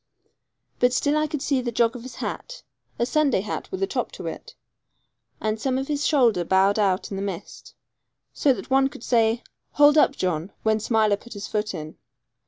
But 0.79 0.93
still 0.93 1.15
I 1.15 1.27
could 1.27 1.43
see 1.43 1.61
the 1.61 1.71
jog 1.71 1.95
of 1.95 2.01
his 2.01 2.15
hat 2.15 2.63
a 2.97 3.05
Sunday 3.05 3.41
hat 3.41 3.69
with 3.69 3.83
a 3.83 3.85
top 3.85 4.11
to 4.13 4.25
it 4.25 4.55
and 5.39 5.61
some 5.61 5.77
of 5.77 5.89
his 5.89 6.07
shoulder 6.07 6.43
bowed 6.43 6.79
out 6.79 7.11
in 7.11 7.17
the 7.17 7.21
mist, 7.21 7.75
so 8.33 8.51
that 8.51 8.71
one 8.71 8.87
could 8.89 9.03
say 9.03 9.43
'Hold 9.73 9.99
up, 9.99 10.15
John,' 10.15 10.53
when 10.63 10.79
Smiler 10.79 11.17
put 11.17 11.33
his 11.33 11.45
foot 11.47 11.75
in. 11.75 11.99